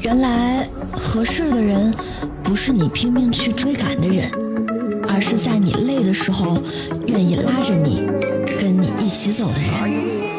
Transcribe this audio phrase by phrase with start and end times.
[0.00, 1.92] 原来合适的人
[2.42, 4.30] 不是你拼命去追赶的人，
[5.08, 6.56] 而是在你累的时候
[7.08, 8.06] 愿意拉着你，
[8.60, 10.37] 跟你一起走的人。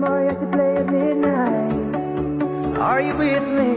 [0.00, 1.72] The mariachi play at midnight.
[2.78, 3.68] Are you with me?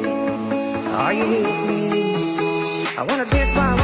[0.94, 2.88] Are you with me?
[2.98, 3.82] I wanna dance by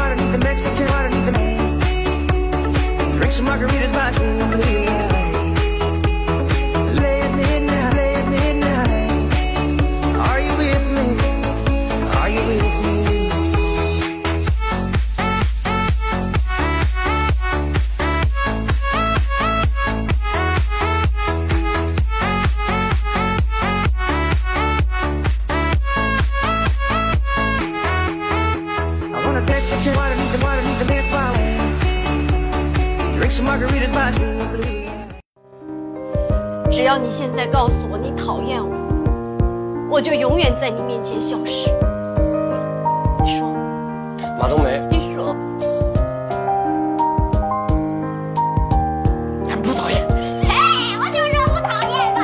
[36.71, 38.73] 只要你现在告诉我你讨厌我，
[39.91, 41.69] 我就永远在你面前消失。
[43.23, 43.53] 你说，
[44.39, 44.81] 马冬梅。
[44.89, 45.35] 你说，
[49.47, 50.03] 还不讨厌？
[50.43, 52.19] 嘿，我就说不讨厌吧，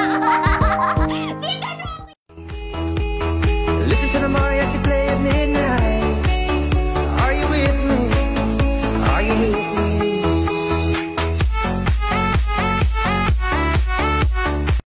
[1.39, 1.93] 别跟着我。